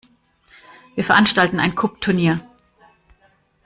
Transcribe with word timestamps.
Wir 0.95 1.03
veranstalten 1.03 1.59
ein 1.59 1.75
Kubb-Turnier. 1.75 2.41